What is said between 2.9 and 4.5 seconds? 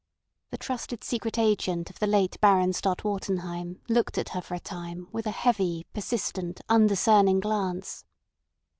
Wartenheim looked at her